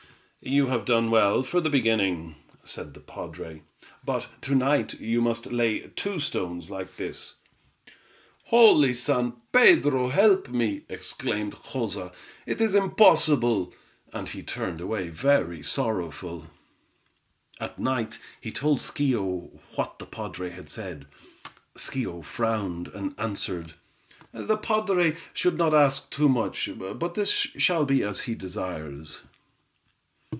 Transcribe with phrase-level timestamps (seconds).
[0.43, 3.61] "You have done well for the beginning," said the padre,
[4.03, 7.35] "but to night, you must lay two stones like this."
[8.45, 12.11] "Holy San Pedro, help me!" exclaimed Joza.
[12.47, 13.71] "It is impossible!"
[14.11, 16.47] and he turned away, very sorrowful.
[17.59, 21.05] At night he told Schio what the padre had said.
[21.77, 23.75] Schio frowned, and answered,
[24.33, 29.21] "The padre should not ask too much; but this shall be as he desires."